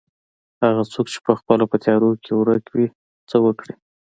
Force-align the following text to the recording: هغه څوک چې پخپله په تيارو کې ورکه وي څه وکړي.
هغه 0.63 0.83
څوک 0.93 1.05
چې 1.13 1.19
پخپله 1.27 1.63
په 1.71 1.77
تيارو 1.83 2.09
کې 2.23 2.31
ورکه 2.35 2.69
وي 2.75 2.87
څه 3.29 3.37
وکړي. 3.45 3.73